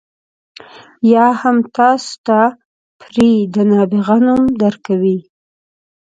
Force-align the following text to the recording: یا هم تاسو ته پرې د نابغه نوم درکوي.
یا 1.13 1.25
هم 1.41 1.57
تاسو 1.75 2.11
ته 2.25 2.39
پرې 3.01 3.31
د 3.53 3.55
نابغه 3.71 4.15
نوم 4.25 4.41
درکوي. 4.61 5.17